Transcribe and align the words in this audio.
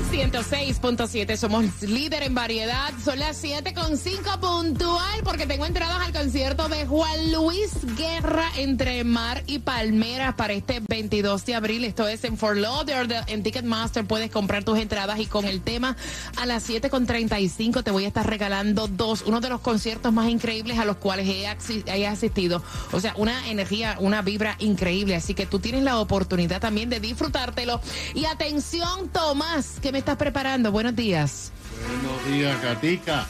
El 0.00 0.30
nuevo 0.30 0.42
Sol 0.42 0.50
106.7. 0.50 1.36
Somos 1.36 1.82
líder 1.82 2.22
en 2.22 2.34
variedad. 2.34 2.92
Son 3.04 3.18
las 3.18 3.42
7.5 3.42 4.38
puntual 4.40 5.20
porque 5.24 5.46
tengo 5.46 5.66
entradas 5.66 6.00
al 6.06 6.12
concierto 6.12 6.68
de 6.68 6.86
Juan 6.86 7.32
Luis 7.32 7.70
Guerra 7.96 8.50
entre 8.56 9.04
Mar 9.04 9.42
y 9.46 9.58
Palmeras 9.58 10.34
para 10.34 10.52
este 10.52 10.80
22 10.88 11.44
de 11.46 11.54
abril. 11.54 11.84
Esto 11.84 12.08
es 12.08 12.24
en 12.24 12.36
For 12.36 12.56
Lauderdale. 12.56 13.24
En 13.26 13.42
Ticketmaster 13.42 14.04
puedes 14.04 14.30
comprar 14.30 14.64
tus 14.64 14.78
entradas 14.78 15.18
y 15.18 15.26
con 15.26 15.44
el 15.44 15.60
tema 15.60 15.96
a 16.36 16.46
las 16.46 16.68
7.35 16.68 17.82
te 17.82 17.90
voy 17.90 18.04
a 18.04 18.08
estar 18.08 18.28
regalando 18.28 18.88
dos. 18.88 19.22
Uno 19.26 19.40
de 19.40 19.48
los 19.48 19.60
conciertos 19.60 20.12
más 20.12 20.28
increíbles 20.28 20.78
a 20.78 20.84
los 20.84 20.96
cuales 20.96 21.26
he 21.28 22.06
asistido. 22.06 22.62
O 22.92 23.00
sea, 23.00 23.14
una 23.16 23.48
energía, 23.48 23.96
una 24.00 24.22
vibra 24.22 24.56
increíble. 24.60 25.16
Así 25.16 25.34
que 25.34 25.46
tú 25.46 25.58
tienes 25.58 25.82
la 25.82 25.98
oportunidad 25.98 26.60
también 26.60 26.90
de 26.90 27.00
disfrutártelo. 27.00 27.80
Y 28.14 28.24
atención, 28.24 29.08
Tomás, 29.08 29.78
que 29.80 29.89
me 29.92 29.98
estás 29.98 30.16
preparando. 30.16 30.72
Buenos 30.72 30.96
días. 30.96 31.52
Buenos 31.86 32.24
días, 32.26 32.62
Gatica. 32.62 33.26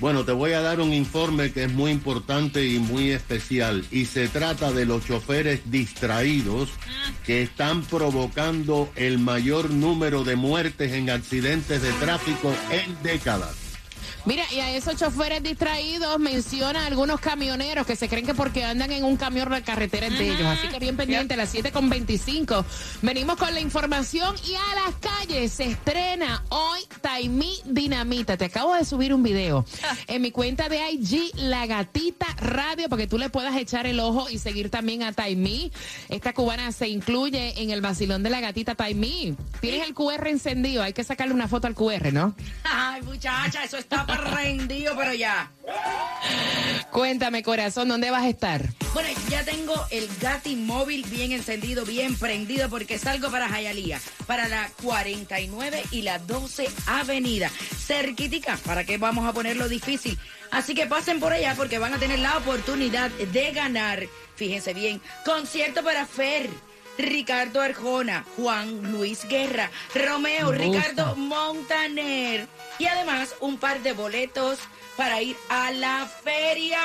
Bueno, 0.00 0.24
te 0.24 0.32
voy 0.32 0.52
a 0.52 0.60
dar 0.60 0.80
un 0.80 0.92
informe 0.92 1.52
que 1.52 1.64
es 1.64 1.72
muy 1.72 1.90
importante 1.90 2.66
y 2.66 2.78
muy 2.78 3.10
especial. 3.10 3.84
Y 3.90 4.06
se 4.06 4.28
trata 4.28 4.72
de 4.72 4.86
los 4.86 5.06
choferes 5.06 5.60
distraídos 5.70 6.70
que 7.24 7.42
están 7.42 7.82
provocando 7.82 8.90
el 8.96 9.18
mayor 9.18 9.70
número 9.70 10.24
de 10.24 10.36
muertes 10.36 10.92
en 10.92 11.10
accidentes 11.10 11.80
de 11.80 11.92
tráfico 11.92 12.52
en 12.70 13.02
décadas. 13.02 13.63
Mira, 14.24 14.44
y 14.52 14.60
a 14.60 14.70
esos 14.70 14.96
choferes 14.96 15.42
distraídos 15.42 16.18
menciona 16.18 16.86
algunos 16.86 17.20
camioneros 17.20 17.86
que 17.86 17.96
se 17.96 18.08
creen 18.08 18.26
que 18.26 18.34
porque 18.34 18.64
andan 18.64 18.90
en 18.92 19.04
un 19.04 19.16
camión 19.16 19.50
la 19.50 19.62
carretera 19.62 20.06
es 20.06 20.18
de 20.18 20.30
ellos. 20.30 20.46
Así 20.46 20.68
que 20.68 20.78
bien 20.78 20.96
pendiente, 20.96 21.34
a 21.34 21.36
las 21.36 21.54
7.25. 21.54 22.64
Venimos 23.02 23.36
con 23.36 23.52
la 23.52 23.60
información 23.60 24.34
y 24.46 24.54
a 24.54 24.84
las 24.84 24.94
calles 24.96 25.52
se 25.52 25.64
estrena 25.64 26.42
hoy 26.48 26.80
Taimí 27.14 27.60
Dinamita. 27.64 28.36
Te 28.36 28.46
acabo 28.46 28.74
de 28.74 28.84
subir 28.84 29.14
un 29.14 29.22
video 29.22 29.64
en 30.08 30.20
mi 30.20 30.32
cuenta 30.32 30.68
de 30.68 30.80
IG, 30.90 31.30
La 31.36 31.64
Gatita 31.64 32.26
Radio, 32.38 32.88
para 32.88 33.02
que 33.02 33.06
tú 33.06 33.18
le 33.18 33.30
puedas 33.30 33.54
echar 33.56 33.86
el 33.86 34.00
ojo 34.00 34.28
y 34.30 34.38
seguir 34.38 34.68
también 34.68 35.04
a 35.04 35.12
Taimí. 35.12 35.70
Esta 36.08 36.32
cubana 36.32 36.72
se 36.72 36.88
incluye 36.88 37.62
en 37.62 37.70
el 37.70 37.82
vacilón 37.82 38.24
de 38.24 38.30
la 38.30 38.40
gatita 38.40 38.74
Taimí. 38.74 39.36
Tienes 39.60 39.86
el 39.86 39.94
QR 39.94 40.26
encendido, 40.26 40.82
hay 40.82 40.92
que 40.92 41.04
sacarle 41.04 41.34
una 41.34 41.46
foto 41.46 41.68
al 41.68 41.76
QR, 41.76 42.12
¿no? 42.12 42.34
Ay, 42.64 43.00
muchacha, 43.02 43.62
eso 43.62 43.76
está 43.76 44.04
rendido, 44.04 44.96
pero 44.96 45.14
ya. 45.14 45.52
Cuéntame, 46.90 47.44
corazón, 47.44 47.88
¿dónde 47.88 48.10
vas 48.10 48.24
a 48.24 48.28
estar? 48.28 48.70
Bueno, 48.92 49.08
ya 49.28 49.44
tengo 49.44 49.74
el 49.90 50.08
Gati 50.20 50.56
móvil 50.56 51.04
bien 51.06 51.32
encendido, 51.32 51.84
bien 51.84 52.16
prendido, 52.16 52.68
porque 52.68 52.98
salgo 52.98 53.30
para 53.30 53.48
Jayalía, 53.48 54.00
para 54.26 54.48
la 54.48 54.68
49 54.82 55.82
y 55.90 56.02
la 56.02 56.18
12 56.18 56.68
Avenida. 57.04 57.50
Cerquitica, 57.50 58.56
¿para 58.64 58.84
qué 58.84 58.98
vamos 58.98 59.26
a 59.28 59.32
ponerlo 59.32 59.68
difícil? 59.68 60.18
Así 60.50 60.74
que 60.74 60.86
pasen 60.86 61.20
por 61.20 61.32
allá 61.32 61.54
porque 61.56 61.78
van 61.78 61.94
a 61.94 61.98
tener 61.98 62.18
la 62.18 62.36
oportunidad 62.38 63.10
de 63.10 63.52
ganar. 63.52 64.02
Fíjense 64.36 64.74
bien, 64.74 65.00
concierto 65.24 65.84
para 65.84 66.06
Fer. 66.06 66.48
Ricardo 66.98 67.60
Arjona, 67.60 68.24
Juan 68.36 68.92
Luis 68.92 69.24
Guerra, 69.28 69.70
Romeo. 69.94 70.52
Ricardo 70.52 71.16
Montaner. 71.16 72.46
Y 72.78 72.86
además 72.86 73.34
un 73.40 73.58
par 73.58 73.80
de 73.82 73.92
boletos 73.92 74.58
para 74.96 75.20
ir 75.20 75.36
a 75.48 75.72
la 75.72 76.06
feria. 76.22 76.78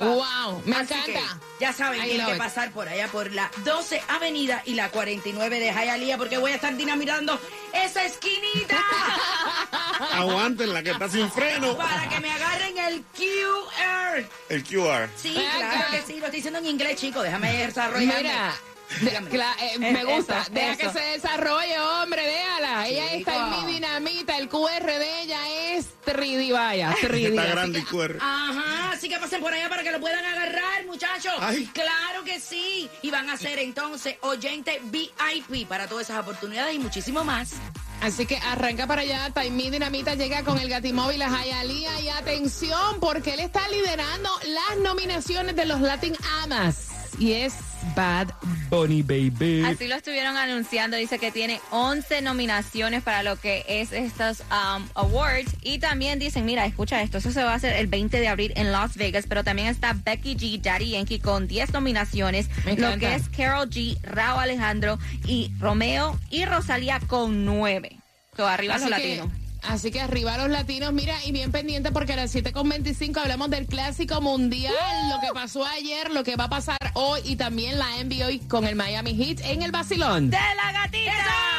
¡Wow! 0.00 0.62
Me 0.66 0.76
Así 0.76 0.94
que 1.06 1.12
encanta. 1.12 1.38
ya 1.60 1.72
saben, 1.72 2.02
tienen 2.02 2.26
que 2.26 2.32
it. 2.32 2.38
pasar 2.38 2.70
por 2.72 2.86
allá 2.88 3.08
por 3.08 3.32
la 3.32 3.50
12 3.64 4.02
Avenida 4.08 4.62
y 4.66 4.74
la 4.74 4.90
49 4.90 5.58
de 5.60 5.72
Hialeah 5.72 6.18
porque 6.18 6.36
voy 6.36 6.52
a 6.52 6.56
estar 6.56 6.76
dinamitando 6.76 7.40
esa 7.72 8.04
esquinita 8.04 8.76
Aguántenla, 10.12 10.82
que 10.82 10.90
está 10.90 11.08
sin 11.08 11.30
freno. 11.30 11.76
para 11.76 12.06
que 12.08 12.20
me 12.20 12.30
agarren 12.30 12.76
el 12.78 13.02
QR. 13.16 14.26
El 14.50 14.64
QR. 14.64 15.08
Sí, 15.16 15.32
claro 15.56 15.86
que 15.90 16.02
sí, 16.02 16.18
lo 16.18 16.26
estoy 16.26 16.30
diciendo 16.40 16.58
en 16.58 16.66
inglés, 16.66 16.96
chicos. 16.96 17.22
Déjame 17.22 17.50
desarrollarme. 17.66 18.22
Mira, 18.22 18.54
eh, 19.00 19.78
me 19.78 19.90
Eso, 20.00 20.06
gusta. 20.08 20.46
Deja 20.50 20.72
eso. 20.72 20.78
que 20.92 20.98
se 20.98 21.04
desarrolle, 21.06 21.78
hombre, 21.80 22.26
déjala. 22.26 22.86
Ella 22.88 23.12
está 23.14 23.36
en 23.36 23.66
mi 23.66 23.72
dinamita. 23.74 24.38
El 24.38 24.48
QR 24.48 24.84
de 24.86 25.22
ella 25.22 25.38
es 25.74 25.86
3D, 26.04 26.52
vaya. 26.52 26.94
3D. 27.00 27.38
Así 27.38 27.72
que- 27.72 27.84
QR. 27.84 28.18
Ajá, 28.20 28.92
así 28.92 29.08
que 29.08 29.18
pasen 29.18 29.40
por 29.40 29.52
allá 29.52 29.68
para 29.68 29.82
que 29.82 29.92
lo 29.92 30.00
puedan 30.00 30.24
agarrar, 30.24 30.86
muchachos. 30.86 31.32
Ay. 31.40 31.66
Claro 31.72 32.24
que 32.24 32.40
sí. 32.40 32.88
Y 33.02 33.10
van 33.10 33.30
a 33.30 33.36
ser 33.36 33.58
entonces 33.58 34.16
oyente 34.22 34.80
VIP 34.84 35.66
para 35.68 35.86
todas 35.88 36.08
esas 36.08 36.20
oportunidades 36.20 36.74
y 36.74 36.78
muchísimo 36.78 37.24
más. 37.24 37.52
Así 38.00 38.26
que 38.26 38.36
arranca 38.38 38.86
para 38.88 39.02
allá. 39.02 39.30
Taimí 39.32 39.70
Dinamita 39.70 40.14
llega 40.16 40.42
con 40.42 40.58
el 40.58 40.68
Gatimóvil 40.68 41.22
a 41.22 41.30
Jayalía. 41.30 42.00
Y 42.00 42.08
atención, 42.08 42.98
porque 43.00 43.34
él 43.34 43.40
está 43.40 43.68
liderando 43.68 44.28
las 44.46 44.78
nominaciones 44.82 45.54
de 45.54 45.66
los 45.66 45.80
Latin 45.80 46.16
Amas. 46.42 46.88
Y 47.18 47.32
es 47.34 47.54
Bad 47.94 48.28
Bunny, 48.72 49.02
baby. 49.02 49.62
Así 49.66 49.86
lo 49.86 49.96
estuvieron 49.96 50.38
anunciando. 50.38 50.96
Dice 50.96 51.18
que 51.18 51.30
tiene 51.30 51.60
11 51.72 52.22
nominaciones 52.22 53.02
para 53.02 53.22
lo 53.22 53.38
que 53.38 53.66
es 53.68 53.92
estos 53.92 54.40
um, 54.50 54.88
awards. 54.94 55.52
Y 55.62 55.78
también 55.78 56.18
dicen, 56.18 56.46
mira, 56.46 56.64
escucha 56.64 57.02
esto, 57.02 57.18
eso 57.18 57.32
se 57.32 57.42
va 57.42 57.52
a 57.52 57.56
hacer 57.56 57.76
el 57.76 57.86
20 57.86 58.18
de 58.18 58.28
abril 58.28 58.54
en 58.56 58.72
Las 58.72 58.96
Vegas. 58.96 59.26
Pero 59.28 59.44
también 59.44 59.68
está 59.68 59.92
Becky 59.92 60.36
G, 60.36 60.62
Daddy 60.62 60.92
Yankee 60.92 61.18
con 61.18 61.48
10 61.48 61.74
nominaciones. 61.74 62.48
Lo 62.78 62.96
que 62.96 63.14
es 63.14 63.28
Carol 63.28 63.68
G, 63.68 64.00
Raúl 64.04 64.40
Alejandro 64.40 64.98
y 65.26 65.52
Romeo 65.60 66.18
y 66.30 66.46
Rosalía 66.46 66.98
con 67.00 67.44
9. 67.44 67.98
So, 68.34 68.48
arriba 68.48 68.78
los 68.78 68.88
latinos. 68.88 69.28
Así 69.62 69.90
que 69.90 70.00
arriba 70.00 70.36
los 70.38 70.50
latinos, 70.50 70.92
mira, 70.92 71.14
y 71.24 71.32
bien 71.32 71.52
pendiente 71.52 71.92
porque 71.92 72.14
a 72.14 72.16
las 72.16 72.34
7.25 72.34 73.16
hablamos 73.18 73.50
del 73.50 73.66
clásico 73.66 74.20
mundial, 74.20 74.74
lo 75.10 75.20
que 75.20 75.32
pasó 75.32 75.64
ayer, 75.64 76.10
lo 76.10 76.24
que 76.24 76.36
va 76.36 76.44
a 76.44 76.50
pasar 76.50 76.78
hoy 76.94 77.20
y 77.24 77.36
también 77.36 77.78
la 77.78 77.86
NBA 78.02 78.48
con 78.48 78.66
el 78.66 78.74
Miami 78.74 79.14
Heat 79.14 79.40
en 79.44 79.62
el 79.62 79.70
Basilón. 79.70 80.30
¡De 80.30 80.36
la 80.36 80.72
gatita! 80.72 81.51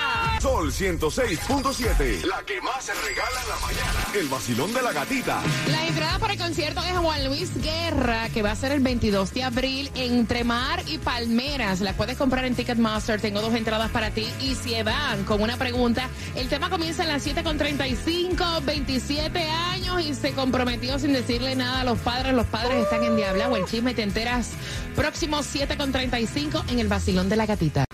Sol 0.44 0.74
106.7. 0.74 2.26
La 2.26 2.44
que 2.46 2.60
más 2.60 2.84
se 2.84 2.94
regala 2.94 3.42
en 3.44 3.48
la 3.48 3.60
mañana. 3.66 4.08
El 4.14 4.28
vacilón 4.28 4.74
de 4.74 4.82
la 4.82 4.92
gatita. 4.92 5.42
La 5.72 5.88
entrada 5.88 6.20
para 6.20 6.34
el 6.34 6.40
concierto 6.40 6.82
de 6.82 6.92
Juan 6.92 7.26
Luis 7.30 7.50
Guerra, 7.62 8.28
que 8.28 8.42
va 8.42 8.52
a 8.52 8.56
ser 8.58 8.74
el 8.74 8.82
22 8.82 9.34
de 9.34 9.44
abril 9.44 9.90
entre 9.96 10.44
Mar 10.44 10.84
y 10.86 10.98
Palmeras. 10.98 11.80
La 11.80 11.94
puedes 11.94 12.18
comprar 12.18 12.44
en 12.44 12.56
Ticketmaster. 12.56 13.22
Tengo 13.22 13.42
dos 13.42 13.56
entradas 13.56 13.90
para 13.92 14.12
ti. 14.12 14.28
Y 14.42 14.56
si 14.56 14.84
van 14.84 15.24
con 15.24 15.42
una 15.42 15.56
pregunta, 15.56 16.10
el 16.36 16.50
tema 16.50 16.70
comienza 16.70 17.04
a 17.04 17.08
las 17.08 17.26
7.35, 17.26 18.66
27 18.66 19.40
años 19.50 20.02
y 20.02 20.14
se 20.14 20.34
comprometió 20.34 21.00
sin 21.00 21.14
decirle 21.14 21.56
nada 21.56 21.80
a 21.80 21.84
los 21.86 22.00
padres. 22.00 22.34
Los 22.34 22.48
padres 22.48 22.84
están 22.84 23.02
en 23.06 23.16
Diabla 23.16 23.48
o 23.48 23.56
el 23.56 23.64
chisme 23.64 23.94
te 23.94 24.04
enteras 24.04 24.50
próximo 24.94 25.38
7.35 25.38 26.70
en 26.70 26.80
el 26.80 26.90
Basilón 26.90 27.30
de 27.30 27.38
la 27.38 27.46
Gatita. 27.46 27.86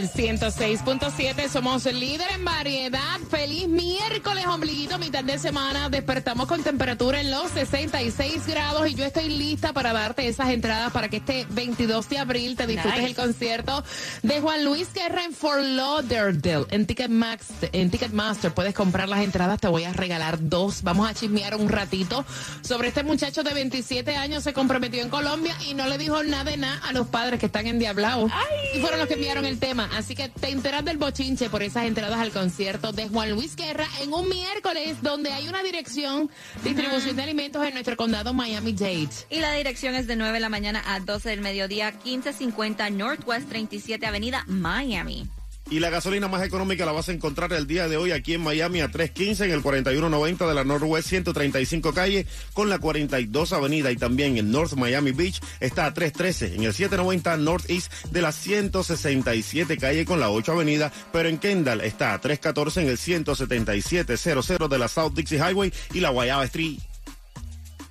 Sol 0.00 0.08
106.7. 0.08 1.48
Somos 1.48 1.84
líder 1.84 2.30
en 2.32 2.44
variedad. 2.44 3.18
Feliz 3.30 3.68
miércoles, 3.68 4.46
ombliguito, 4.46 4.98
mitad 4.98 5.22
de 5.24 5.38
semana. 5.38 5.90
Despertamos 5.90 6.46
con 6.46 6.62
temperatura 6.62 7.20
en 7.20 7.30
los 7.30 7.50
66 7.50 8.46
grados 8.46 8.88
y 8.88 8.94
yo 8.94 9.04
estoy 9.04 9.28
lista 9.28 9.72
para 9.72 9.92
darte 9.92 10.26
esas 10.26 10.50
entradas 10.50 10.92
para 10.92 11.08
que 11.08 11.18
este 11.18 11.46
22 11.50 12.08
de 12.08 12.18
abril 12.18 12.56
te 12.56 12.66
disfrutes 12.66 13.04
el 13.04 13.14
concierto 13.14 13.84
de 14.22 14.40
Juan 14.40 14.64
Luis 14.64 14.92
Guerra 14.94 15.24
en 15.24 15.34
Fort 15.34 15.62
Lauderdale 15.62 16.66
en 16.70 16.86
Ticketmax, 16.86 17.46
en 17.72 17.90
Ticketmaster. 17.90 18.52
Puedes 18.52 18.74
comprar 18.74 19.08
las 19.08 19.20
entradas, 19.20 19.60
te 19.60 19.68
voy 19.68 19.84
a 19.84 19.92
regalar 19.92 20.38
dos. 20.40 20.82
Vamos 20.82 21.08
a 21.08 21.14
chismear 21.14 21.56
un 21.56 21.68
ratito 21.68 22.24
sobre 22.62 22.88
este 22.88 23.02
muchacho 23.02 23.42
de 23.42 23.52
27 23.52 24.16
años 24.16 24.44
se 24.44 24.52
comprometió 24.52 25.02
en 25.02 25.10
Colombia 25.10 25.54
y 25.68 25.74
no 25.74 25.86
le 25.86 25.98
dijo 25.98 26.22
nada 26.22 26.44
de 26.44 26.56
nada 26.56 26.80
a 26.88 26.92
los 26.92 27.08
padres 27.08 27.38
que 27.38 27.46
están 27.46 27.66
endiablados. 27.66 28.30
Y 28.74 28.80
fueron 28.80 28.98
los 28.98 29.08
que 29.08 29.14
enviaron 29.14 29.44
el 29.44 29.58
tema. 29.58 29.89
Así 29.96 30.14
que 30.14 30.28
te 30.28 30.50
enteras 30.50 30.84
del 30.84 30.98
bochinche 30.98 31.50
por 31.50 31.62
esas 31.62 31.84
entradas 31.84 32.18
al 32.18 32.30
concierto 32.30 32.92
de 32.92 33.08
Juan 33.08 33.30
Luis 33.32 33.56
Guerra 33.56 33.86
en 34.00 34.12
un 34.12 34.28
miércoles 34.28 35.02
donde 35.02 35.32
hay 35.32 35.48
una 35.48 35.62
dirección, 35.62 36.30
distribución 36.64 37.16
de 37.16 37.22
alimentos 37.22 37.64
en 37.66 37.74
nuestro 37.74 37.96
condado 37.96 38.32
Miami-Dade. 38.32 39.10
Y 39.30 39.40
la 39.40 39.52
dirección 39.52 39.94
es 39.94 40.06
de 40.06 40.16
9 40.16 40.34
de 40.34 40.40
la 40.40 40.48
mañana 40.48 40.82
a 40.86 41.00
12 41.00 41.30
del 41.30 41.40
mediodía, 41.40 41.92
1550 42.04 42.90
Northwest 42.90 43.48
37 43.48 44.06
Avenida, 44.06 44.44
Miami. 44.46 45.28
Y 45.70 45.78
la 45.78 45.88
gasolina 45.88 46.26
más 46.26 46.42
económica 46.42 46.84
la 46.84 46.90
vas 46.90 47.08
a 47.08 47.12
encontrar 47.12 47.52
el 47.52 47.68
día 47.68 47.86
de 47.86 47.96
hoy 47.96 48.10
aquí 48.10 48.34
en 48.34 48.40
Miami 48.40 48.80
a 48.80 48.90
315 48.90 49.44
en 49.44 49.52
el 49.52 49.62
4190 49.62 50.48
de 50.48 50.54
la 50.54 50.64
Northwest 50.64 51.08
135 51.08 51.94
calle 51.94 52.26
con 52.54 52.68
la 52.68 52.80
42 52.80 53.52
avenida 53.52 53.92
y 53.92 53.96
también 53.96 54.36
en 54.36 54.50
North 54.50 54.72
Miami 54.72 55.12
Beach 55.12 55.40
está 55.60 55.86
a 55.86 55.94
313 55.94 56.56
en 56.56 56.64
el 56.64 56.74
790 56.74 57.36
Northeast 57.36 57.92
de 58.10 58.20
la 58.20 58.32
167 58.32 59.78
calle 59.78 60.04
con 60.04 60.18
la 60.18 60.30
8 60.30 60.50
avenida, 60.50 60.92
pero 61.12 61.28
en 61.28 61.38
Kendall 61.38 61.82
está 61.82 62.14
a 62.14 62.20
314 62.20 62.82
en 62.82 62.88
el 62.88 62.98
17700 62.98 64.70
de 64.70 64.78
la 64.78 64.88
South 64.88 65.12
Dixie 65.14 65.38
Highway 65.38 65.72
y 65.94 66.00
la 66.00 66.10
Guayaba 66.10 66.44
Street. 66.46 66.80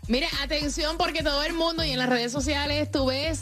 Mire, 0.10 0.28
atención 0.44 0.98
porque 0.98 1.24
todo 1.24 1.44
el 1.44 1.54
mundo 1.54 1.86
y 1.86 1.92
en 1.92 2.00
las 2.00 2.10
redes 2.10 2.34
sociales 2.34 2.92
tú 2.92 3.06
ves 3.06 3.42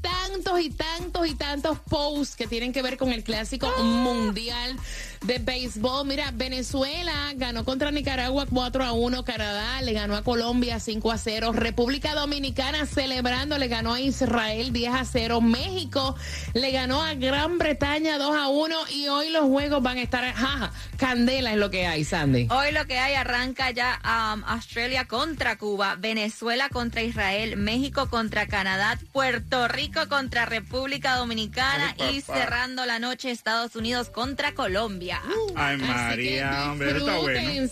tantos 0.00 0.60
y 0.60 0.70
tantos 0.70 1.26
y 1.26 1.34
tantos 1.34 1.78
posts 1.80 2.36
que 2.36 2.46
tienen 2.46 2.72
que 2.72 2.82
ver 2.82 2.96
con 2.96 3.12
el 3.12 3.22
clásico 3.22 3.70
mundial 3.78 4.76
de 5.22 5.38
béisbol. 5.38 6.06
Mira, 6.06 6.30
Venezuela 6.32 7.32
ganó 7.34 7.64
contra 7.64 7.90
Nicaragua 7.90 8.46
4 8.50 8.84
a 8.84 8.92
1, 8.92 9.24
Canadá 9.24 9.82
le 9.82 9.92
ganó 9.92 10.16
a 10.16 10.22
Colombia 10.22 10.80
5 10.80 11.10
a 11.12 11.18
0, 11.18 11.52
República 11.52 12.14
Dominicana 12.14 12.86
celebrando 12.86 13.58
le 13.58 13.68
ganó 13.68 13.94
a 13.94 14.00
Israel 14.00 14.72
10 14.72 14.94
a 14.94 15.04
0, 15.04 15.40
México 15.40 16.16
le 16.54 16.70
ganó 16.70 17.02
a 17.02 17.14
Gran 17.14 17.58
Bretaña 17.58 18.18
2 18.18 18.36
a 18.36 18.48
1 18.48 18.76
y 18.90 19.08
hoy 19.08 19.30
los 19.30 19.44
juegos 19.44 19.82
van 19.82 19.98
a 19.98 20.02
estar, 20.02 20.24
jaja, 20.32 20.72
candela 20.96 21.52
es 21.52 21.58
lo 21.58 21.70
que 21.70 21.86
hay, 21.86 22.04
Sandy. 22.04 22.48
Hoy 22.50 22.72
lo 22.72 22.86
que 22.86 22.98
hay 22.98 23.14
arranca 23.14 23.70
ya 23.70 24.00
um, 24.04 24.42
Australia 24.44 25.06
contra 25.06 25.58
Cuba, 25.58 25.96
Venezuela 25.96 26.68
contra 26.70 27.02
Israel, 27.02 27.56
México 27.56 28.08
contra 28.08 28.46
Canadá, 28.46 28.98
Puerto 29.12 29.68
Rico 29.68 29.89
contra 30.08 30.46
República 30.46 31.16
Dominicana 31.16 31.94
y 32.10 32.20
cerrando 32.20 32.86
la 32.86 32.98
noche 32.98 33.30
Estados 33.30 33.74
Unidos 33.74 34.08
contra 34.08 34.54
Colombia. 34.54 35.20
Ay, 35.56 35.76
María, 35.78 36.70
hombre, 36.70 36.96
está 36.96 37.18
bueno. 37.18 37.68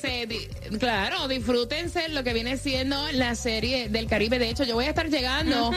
Claro, 0.78 1.28
disfrútense 1.28 2.08
lo 2.08 2.24
que 2.24 2.32
viene 2.32 2.56
siendo 2.56 3.00
la 3.12 3.34
serie 3.34 3.88
del 3.88 4.08
Caribe. 4.08 4.38
De 4.38 4.50
hecho, 4.50 4.64
yo 4.64 4.74
voy 4.74 4.86
a 4.86 4.88
estar 4.90 5.08
llegando 5.08 5.72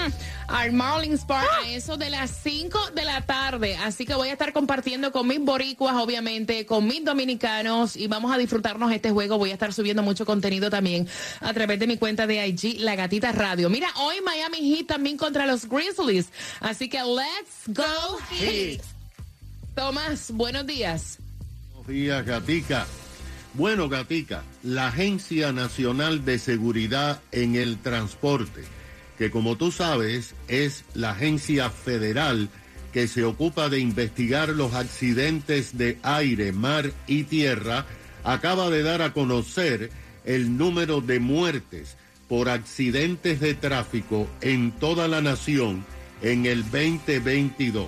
al 0.47 0.71
Marlins 0.73 1.25
Park 1.25 1.47
a 1.63 1.69
eso 1.69 1.97
de 1.97 2.09
las 2.09 2.31
5 2.43 2.91
de 2.95 3.05
la 3.05 3.21
tarde. 3.21 3.77
Así 3.77 4.05
que 4.05 4.15
voy 4.15 4.29
a 4.29 4.33
estar 4.33 4.51
compartiendo 4.51 5.11
con 5.11 5.27
mis 5.27 5.39
boricuas, 5.39 5.95
obviamente, 5.95 6.65
con 6.65 6.87
mis 6.87 7.05
dominicanos 7.05 7.95
y 7.95 8.07
vamos 8.07 8.33
a 8.33 8.37
disfrutarnos 8.37 8.91
este 8.91 9.11
juego. 9.11 9.37
Voy 9.37 9.51
a 9.51 9.53
estar 9.53 9.73
subiendo 9.73 10.01
mucho 10.01 10.25
contenido 10.25 10.69
también 10.69 11.07
a 11.39 11.53
través 11.53 11.79
de 11.79 11.87
mi 11.87 11.97
cuenta 11.97 12.25
de 12.25 12.47
IG, 12.47 12.79
La 12.79 12.95
Gatita 12.95 13.31
Radio. 13.31 13.69
Mira, 13.69 13.87
hoy 13.97 14.15
Miami 14.25 14.57
Heat 14.75 14.87
también 14.87 15.17
contra 15.17 15.45
los 15.45 15.67
Grizzlies. 15.69 16.30
Así 16.59 16.89
que 16.89 16.99
let's 17.03 17.67
go 17.67 18.17
Heat. 18.29 18.81
Tomás, 19.75 20.31
buenos 20.31 20.65
días. 20.67 21.17
Buenos 21.73 21.87
días, 21.87 22.25
Gatica. 22.25 22.85
Bueno, 23.53 23.89
Gatica, 23.89 24.43
la 24.63 24.87
Agencia 24.87 25.51
Nacional 25.51 26.23
de 26.23 26.39
Seguridad 26.39 27.21
en 27.31 27.55
el 27.55 27.79
Transporte, 27.79 28.63
que 29.17 29.29
como 29.29 29.57
tú 29.57 29.71
sabes 29.71 30.35
es 30.47 30.85
la 30.93 31.11
agencia 31.11 31.69
federal 31.69 32.49
que 32.93 33.07
se 33.07 33.23
ocupa 33.23 33.69
de 33.69 33.79
investigar 33.79 34.49
los 34.49 34.73
accidentes 34.73 35.77
de 35.77 35.97
aire, 36.03 36.51
mar 36.51 36.91
y 37.07 37.23
tierra, 37.23 37.85
acaba 38.23 38.69
de 38.69 38.83
dar 38.83 39.01
a 39.01 39.13
conocer 39.13 39.89
el 40.25 40.57
número 40.57 41.01
de 41.01 41.19
muertes 41.19 41.97
por 42.27 42.49
accidentes 42.49 43.39
de 43.39 43.53
tráfico 43.53 44.27
en 44.41 44.71
toda 44.71 45.07
la 45.07 45.21
nación 45.21 45.85
en 46.21 46.45
el 46.45 46.63
2022. 46.63 47.87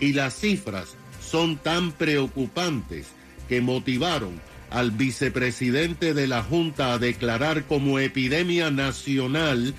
Y 0.00 0.12
las 0.12 0.34
cifras 0.34 0.96
son 1.22 1.56
tan 1.56 1.92
preocupantes 1.92 3.06
que 3.48 3.60
motivaron 3.60 4.40
al 4.70 4.92
vicepresidente 4.92 6.14
de 6.14 6.26
la 6.26 6.42
Junta 6.42 6.92
a 6.92 6.98
declarar 6.98 7.64
como 7.64 7.98
epidemia 7.98 8.70
nacional 8.70 9.74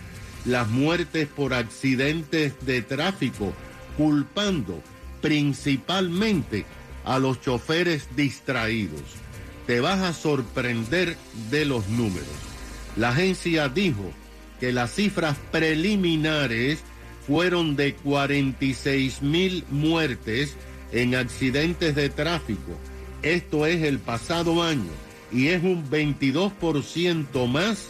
las 0.46 0.68
muertes 0.68 1.28
por 1.28 1.54
accidentes 1.54 2.54
de 2.66 2.82
tráfico, 2.82 3.54
culpando 3.98 4.82
principalmente 5.22 6.66
a 7.06 7.20
los 7.20 7.42
choferes 7.42 8.08
distraídos. 8.16 9.02
Te 9.68 9.80
vas 9.80 10.02
a 10.02 10.14
sorprender 10.14 11.16
de 11.50 11.66
los 11.66 11.88
números. 11.88 12.28
La 12.98 13.10
agencia 13.10 13.70
dijo 13.70 14.12
que 14.60 14.74
las 14.74 14.94
cifras 14.94 15.38
preliminares 15.52 16.80
fueron 17.26 17.76
de 17.76 17.94
46 17.96 19.22
mil 19.22 19.64
muertes 19.70 20.56
en 20.92 21.16
accidentes 21.16 21.96
de 21.96 22.10
tráfico. 22.10 22.78
Esto 23.22 23.66
es 23.66 23.84
el 23.84 24.00
pasado 24.00 24.64
año 24.64 24.92
y 25.32 25.48
es 25.48 25.64
un 25.64 25.90
22% 25.90 27.48
más 27.48 27.88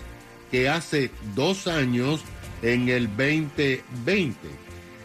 que 0.52 0.70
hace 0.70 1.10
dos 1.36 1.68
años 1.68 2.22
en 2.62 2.90
el 2.90 3.08
2020. 3.08 4.38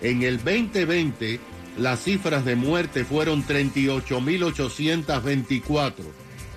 En 0.03 0.23
el 0.23 0.37
2020 0.39 1.41
las 1.79 2.05
cifras 2.05 2.45
de 2.45 2.57
muerte 2.57 3.05
fueron 3.05 3.47
38.824. 3.47 5.93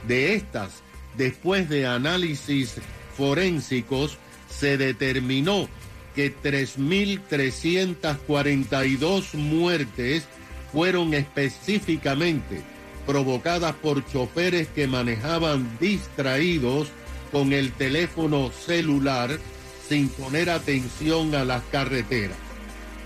De 0.08 0.34
estas, 0.34 0.82
después 1.17 1.70
de 1.70 1.86
análisis 1.86 2.77
forensicos, 3.15 4.17
se 4.50 4.77
determinó 4.77 5.70
que 6.19 6.35
3.342 6.35 9.33
muertes 9.35 10.25
fueron 10.73 11.13
específicamente 11.13 12.61
provocadas 13.07 13.73
por 13.75 14.05
choferes 14.05 14.67
que 14.67 14.85
manejaban 14.85 15.77
distraídos 15.79 16.89
con 17.31 17.53
el 17.53 17.71
teléfono 17.71 18.51
celular 18.51 19.39
sin 19.88 20.09
poner 20.09 20.49
atención 20.49 21.33
a 21.35 21.45
las 21.45 21.63
carreteras. 21.71 22.35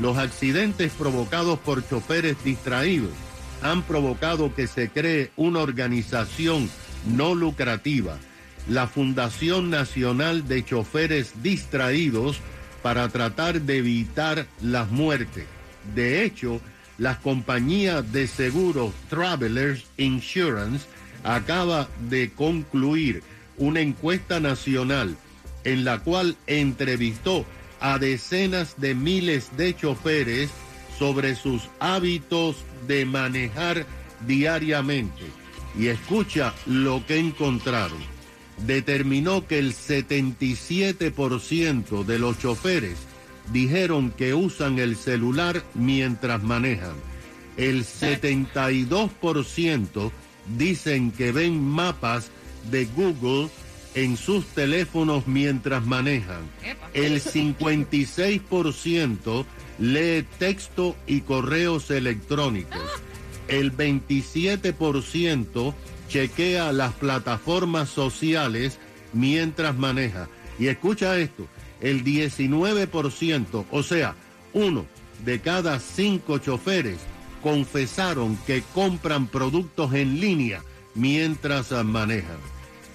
Los 0.00 0.18
accidentes 0.18 0.92
provocados 0.92 1.58
por 1.58 1.86
choferes 1.88 2.36
distraídos 2.44 3.12
han 3.62 3.82
provocado 3.82 4.54
que 4.54 4.66
se 4.66 4.88
cree 4.88 5.30
una 5.36 5.60
organización 5.60 6.68
no 7.06 7.34
lucrativa, 7.34 8.18
la 8.68 8.86
Fundación 8.86 9.70
Nacional 9.70 10.46
de 10.48 10.64
Choferes 10.64 11.42
Distraídos, 11.42 12.38
para 12.82 13.08
tratar 13.08 13.60
de 13.60 13.78
evitar 13.78 14.46
las 14.60 14.90
muertes. 14.90 15.46
De 15.94 16.24
hecho, 16.24 16.60
la 16.98 17.18
compañía 17.18 18.02
de 18.02 18.26
seguros 18.26 18.92
Travelers 19.08 19.84
Insurance 19.96 20.86
acaba 21.24 21.88
de 22.08 22.32
concluir 22.32 23.22
una 23.56 23.80
encuesta 23.80 24.40
nacional 24.40 25.16
en 25.64 25.84
la 25.84 26.00
cual 26.00 26.36
entrevistó 26.46 27.46
a 27.80 27.98
decenas 27.98 28.80
de 28.80 28.94
miles 28.94 29.56
de 29.56 29.74
choferes 29.76 30.50
sobre 30.98 31.34
sus 31.34 31.62
hábitos 31.80 32.58
de 32.86 33.04
manejar 33.04 33.84
diariamente. 34.26 35.24
Y 35.78 35.88
escucha 35.88 36.54
lo 36.66 37.04
que 37.06 37.18
encontraron. 37.18 37.98
Determinó 38.66 39.46
que 39.46 39.58
el 39.58 39.74
77% 39.74 42.04
de 42.04 42.18
los 42.18 42.38
choferes 42.38 42.96
dijeron 43.52 44.10
que 44.10 44.34
usan 44.34 44.78
el 44.78 44.96
celular 44.96 45.62
mientras 45.74 46.42
manejan. 46.42 46.96
El 47.56 47.84
72% 47.84 50.10
dicen 50.56 51.10
que 51.10 51.32
ven 51.32 51.62
mapas 51.62 52.30
de 52.70 52.86
Google 52.86 53.50
en 53.94 54.16
sus 54.16 54.46
teléfonos 54.46 55.26
mientras 55.26 55.84
manejan. 55.84 56.48
El 56.94 57.20
56% 57.22 59.44
lee 59.78 60.26
texto 60.38 60.96
y 61.06 61.20
correos 61.22 61.90
electrónicos. 61.90 62.80
El 63.48 63.76
27% 63.76 65.74
chequea 66.08 66.72
las 66.72 66.92
plataformas 66.94 67.88
sociales 67.88 68.78
mientras 69.12 69.76
maneja. 69.76 70.28
Y 70.58 70.68
escucha 70.68 71.18
esto, 71.18 71.46
el 71.80 72.04
19%, 72.04 73.64
o 73.70 73.82
sea, 73.82 74.14
uno 74.52 74.84
de 75.24 75.40
cada 75.40 75.80
cinco 75.80 76.38
choferes 76.38 76.98
confesaron 77.42 78.36
que 78.46 78.62
compran 78.74 79.26
productos 79.26 79.94
en 79.94 80.20
línea 80.20 80.62
mientras 80.94 81.70
manejan. 81.84 82.38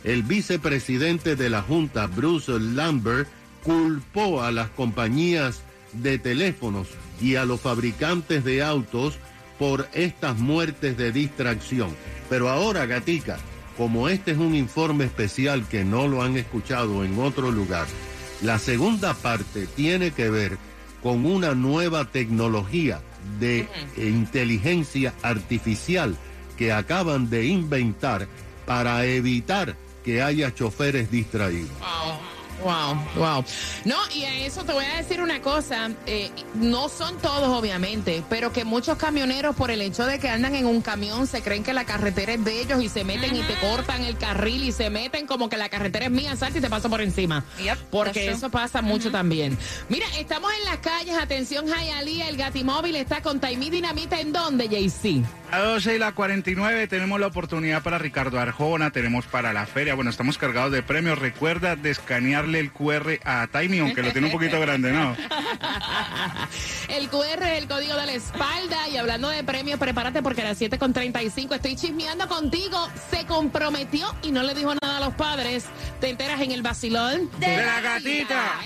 El 0.04 0.24
vicepresidente 0.24 1.36
de 1.36 1.50
la 1.50 1.62
Junta, 1.62 2.08
Bruce 2.08 2.60
Lambert, 2.60 3.28
culpó 3.64 4.42
a 4.42 4.52
las 4.52 4.70
compañías 4.70 5.62
de 5.94 6.18
teléfonos 6.18 6.88
y 7.22 7.36
a 7.36 7.46
los 7.46 7.62
fabricantes 7.62 8.44
de 8.44 8.64
autos 8.64 9.18
por 9.60 9.88
estas 9.94 10.38
muertes 10.38 10.98
de 10.98 11.12
distracción. 11.12 11.90
Pero 12.30 12.50
ahora, 12.50 12.86
gatica, 12.86 13.38
como 13.76 14.10
este 14.10 14.32
es 14.32 14.38
un 14.38 14.56
informe 14.56 15.06
especial 15.06 15.68
que 15.68 15.84
no 15.84 16.08
lo 16.08 16.22
han 16.22 16.38
escuchado 16.38 17.04
en 17.04 17.20
otro 17.20 17.52
lugar, 17.52 17.88
la 18.42 18.60
segunda 18.60 19.14
parte 19.14 19.68
tiene 19.76 20.12
que 20.12 20.30
ver 20.30 20.58
con 21.02 21.26
una 21.26 21.56
nueva 21.56 22.06
tecnología 22.06 23.02
de 23.40 23.68
inteligencia 23.98 25.14
artificial 25.22 26.18
que 26.58 26.72
acaban 26.72 27.30
de 27.30 27.46
inventar 27.46 28.28
para 28.66 29.06
evitar 29.06 29.76
que 30.04 30.22
haya 30.22 30.54
choferes 30.54 31.12
distraídos. 31.12 31.70
Wow. 32.64 33.44
No, 33.86 33.96
y 34.14 34.24
a 34.24 34.46
eso 34.46 34.64
te 34.64 34.74
voy 34.74 34.86
a 34.86 34.98
decir 34.98 35.22
una 35.22 35.42
cosa, 35.42 35.90
eh, 36.06 36.32
no 36.56 36.90
son 36.90 37.18
todos 37.20 37.50
obviamente, 37.50 38.24
pero 38.30 38.52
que 38.52 38.66
muchos 38.66 38.98
camioneros 38.98 39.56
por 39.56 39.72
el 39.72 39.82
hecho 39.82 40.06
de 40.06 40.20
que 40.20 40.30
andan 40.30 40.56
en 40.56 40.66
un 40.66 40.82
camión 40.82 41.28
se 41.28 41.42
creen 41.42 41.64
que 41.64 41.74
la 41.74 41.86
carretera 41.86 42.34
es 42.34 42.44
de 42.44 42.62
ellos 42.62 42.82
y 42.82 42.90
se 42.90 43.04
meten 43.04 43.36
y 43.36 43.42
te 43.42 43.56
cortan 43.56 44.04
el 44.04 44.18
carril 44.18 44.64
y 44.64 44.72
se 44.72 44.90
meten 44.90 45.28
como 45.28 45.50
que 45.50 45.58
la 45.58 45.70
carretera 45.70 46.06
es 46.06 46.12
mía, 46.12 46.36
salta 46.36 46.58
y 46.60 46.62
te 46.62 46.70
paso 46.70 46.90
por 46.90 47.02
encima. 47.02 47.44
Porque 47.92 48.30
eso 48.30 48.50
pasa 48.50 48.82
mucho 48.82 49.12
también. 49.12 49.58
Mira, 49.90 50.06
estamos 50.18 50.52
en 50.54 50.66
las 50.66 50.78
calles, 50.78 51.16
atención 51.18 51.68
Jayalía, 51.68 52.30
el 52.30 52.38
Gatimóvil 52.38 52.96
está 52.96 53.22
con 53.22 53.40
Taimí 53.40 53.70
Dinamita, 53.70 54.20
¿en 54.20 54.34
dónde, 54.34 54.68
JC? 54.68 55.24
A 55.50 55.60
12 55.60 55.96
y 55.96 55.98
la 55.98 56.12
49 56.12 56.88
tenemos 56.88 57.20
la 57.22 57.28
oportunidad 57.28 57.82
para 57.82 57.98
Ricardo 57.98 58.38
Arjona, 58.38 58.92
tenemos 58.92 59.26
para 59.28 59.54
la 59.54 59.66
feria. 59.66 59.96
Bueno, 59.96 60.10
estamos 60.10 60.38
cargados 60.38 60.74
de 60.74 60.84
premios. 60.84 61.20
Recuerda 61.20 61.78
de 61.78 61.90
el 62.56 62.72
QR 62.72 63.20
a 63.24 63.48
Taimi, 63.48 63.80
aunque 63.80 64.02
lo 64.02 64.12
tiene 64.12 64.28
un 64.28 64.34
poquito 64.34 64.60
grande, 64.60 64.92
¿no? 64.92 65.16
el 66.90 67.10
QR 67.10 67.44
es 67.44 67.62
el 67.62 67.68
código 67.68 67.96
de 67.96 68.06
la 68.06 68.14
espalda. 68.14 68.88
Y 68.90 68.98
hablando 68.98 69.30
de 69.30 69.44
premios, 69.44 69.80
prepárate 69.80 70.22
porque 70.22 70.42
a 70.42 70.46
las 70.46 70.62
7.35 70.62 71.56
estoy 71.56 71.76
chismeando 71.76 72.28
contigo. 72.28 72.88
Se 73.12 73.26
comprometió 73.26 74.14
y 74.24 74.32
no 74.32 74.44
le 74.44 74.54
dijo 74.54 74.74
nada 74.82 74.98
a 74.98 75.00
los 75.00 75.14
padres. 75.16 75.66
Te 76.00 76.10
enteras 76.10 76.42
en 76.42 76.52
el 76.52 76.62
vacilón 76.62 77.30
de, 77.40 77.58
la 77.58 77.82
gatita. 77.82 78.62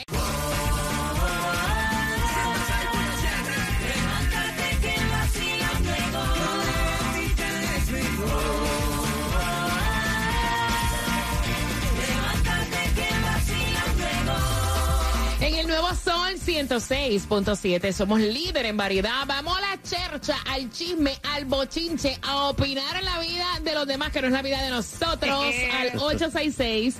Nuevo 15.81 15.95
Sol 15.95 16.33
106.7 16.35 17.91
somos 17.91 18.19
líder 18.19 18.65
en 18.67 18.77
variedad. 18.77 19.25
Vamos 19.25 19.57
a 19.57 19.61
la 19.61 19.81
chercha, 19.81 20.35
al 20.47 20.69
chisme, 20.71 21.17
al 21.33 21.45
bochinche, 21.45 22.17
a 22.21 22.49
opinar 22.49 22.97
en 22.97 23.05
la 23.05 23.19
vida 23.19 23.47
de 23.63 23.73
los 23.73 23.87
demás, 23.87 24.11
que 24.11 24.21
no 24.21 24.27
es 24.27 24.33
la 24.33 24.41
vida 24.41 24.61
de 24.61 24.69
nosotros, 24.69 25.53
al 25.79 25.97
866 25.97 26.95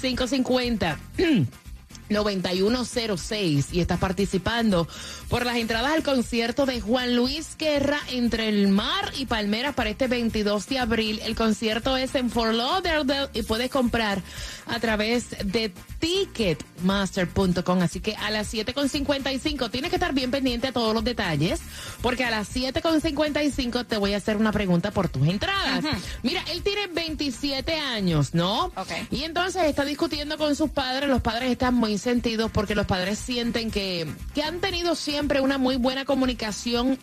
550 0.00 0.98
9106 2.08 3.68
y 3.72 3.80
estás 3.80 3.98
participando 3.98 4.86
por 5.28 5.46
las 5.46 5.56
entradas 5.56 5.92
al 5.92 6.02
concierto 6.02 6.66
de 6.66 6.80
Juan 6.80 7.16
Luis 7.16 7.56
Guerra 7.58 7.98
entre 8.10 8.48
el 8.48 8.68
mar 8.68 9.12
y 9.16 9.26
Palmeras 9.26 9.74
para 9.74 9.90
este 9.90 10.08
22 10.08 10.66
de 10.68 10.78
abril. 10.78 11.20
El 11.24 11.34
concierto 11.34 11.96
es 11.96 12.14
en 12.14 12.30
Fort 12.30 12.54
Lauderdale 12.54 13.28
y 13.32 13.42
puedes 13.42 13.70
comprar 13.70 14.22
a 14.66 14.80
través 14.80 15.30
de 15.44 15.72
ticketmaster.com. 15.98 17.82
Así 17.82 18.00
que 18.00 18.14
a 18.16 18.30
las 18.30 18.52
7.55 18.52 19.70
tienes 19.70 19.90
que 19.90 19.96
estar 19.96 20.12
bien 20.12 20.30
pendiente 20.30 20.68
a 20.68 20.72
todos 20.72 20.94
los 20.94 21.04
detalles 21.04 21.60
porque 22.02 22.24
a 22.24 22.30
las 22.30 22.54
7.55 22.54 23.86
te 23.86 23.96
voy 23.96 24.14
a 24.14 24.18
hacer 24.18 24.36
una 24.36 24.52
pregunta 24.52 24.90
por 24.90 25.08
tus 25.08 25.26
entradas. 25.26 25.84
Mira, 26.22 26.42
él 26.50 26.62
tiene 26.62 26.86
27 26.88 27.74
años, 27.78 28.34
¿no? 28.34 28.72
Y 29.10 29.24
entonces 29.24 29.64
está 29.64 29.84
discutiendo 29.84 30.38
con 30.38 30.54
sus 30.56 30.70
padres. 30.70 31.08
Los 31.08 31.22
padres 31.22 31.50
están 31.50 31.74
muy 31.74 31.93
sentidos 31.98 32.50
porque 32.50 32.74
los 32.74 32.86
padres 32.86 33.18
sienten 33.18 33.70
que, 33.70 34.06
que 34.34 34.42
han 34.42 34.60
tenido 34.60 34.94
siempre 34.94 35.40
una 35.40 35.58
muy 35.58 35.76
buena 35.76 36.04
comunicación 36.04 36.98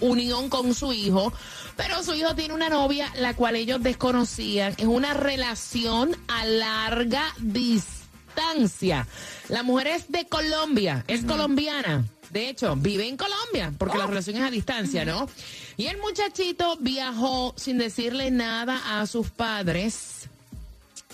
unión 0.00 0.48
con 0.48 0.74
su 0.74 0.92
hijo, 0.92 1.32
pero 1.76 2.02
su 2.02 2.14
hijo 2.14 2.34
tiene 2.34 2.54
una 2.54 2.68
novia 2.68 3.10
la 3.16 3.34
cual 3.34 3.56
ellos 3.56 3.82
desconocían. 3.82 4.74
Es 4.78 4.86
una 4.86 5.14
relación 5.14 6.16
a 6.28 6.44
larga 6.44 7.32
distancia. 7.38 9.06
La 9.48 9.62
mujer 9.62 9.88
es 9.88 10.10
de 10.10 10.26
Colombia, 10.26 11.04
es 11.08 11.24
colombiana. 11.24 12.04
De 12.30 12.48
hecho, 12.48 12.74
vive 12.74 13.06
en 13.06 13.16
Colombia, 13.16 13.72
porque 13.78 13.96
la 13.96 14.06
relación 14.08 14.36
es 14.36 14.42
a 14.42 14.50
distancia, 14.50 15.04
¿no? 15.04 15.28
Y 15.76 15.86
el 15.86 15.98
muchachito 15.98 16.76
viajó 16.80 17.54
sin 17.56 17.78
decirle 17.78 18.32
nada 18.32 19.00
a 19.00 19.06
sus 19.06 19.30
padres. 19.30 20.28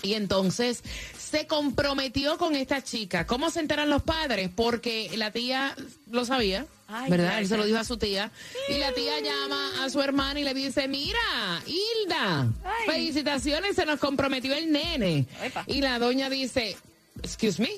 Y 0.01 0.15
entonces 0.15 0.83
se 1.31 1.47
comprometió 1.47 2.37
con 2.37 2.55
esta 2.55 2.83
chica. 2.83 3.25
¿Cómo 3.25 3.49
se 3.49 3.61
enteran 3.61 3.89
los 3.89 4.03
padres? 4.03 4.49
Porque 4.53 5.09
la 5.15 5.31
tía 5.31 5.75
lo 6.09 6.25
sabía. 6.25 6.65
¿Verdad? 7.07 7.39
Él 7.39 7.47
se 7.47 7.55
lo 7.55 7.65
dijo 7.65 7.77
a 7.77 7.85
su 7.85 7.95
tía. 7.95 8.29
Y 8.67 8.77
la 8.77 8.91
tía 8.91 9.21
llama 9.21 9.85
a 9.85 9.89
su 9.89 10.01
hermana 10.01 10.41
y 10.41 10.43
le 10.43 10.53
dice, 10.53 10.89
mira, 10.89 11.19
Hilda, 11.65 12.49
felicitaciones, 12.85 13.77
se 13.77 13.85
nos 13.85 13.97
comprometió 13.97 14.53
el 14.53 14.69
nene. 14.73 15.25
Y 15.67 15.79
la 15.79 15.99
doña 15.99 16.29
dice, 16.29 16.75
excuse 17.23 17.61
me, 17.61 17.69